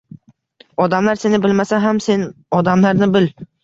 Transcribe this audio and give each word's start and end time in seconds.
Odamlar 0.85 1.21
seni 1.25 1.43
bilmasa 1.45 1.81
ham, 1.87 2.03
sen 2.09 2.29
odamlarni 2.63 3.15
bil. 3.19 3.35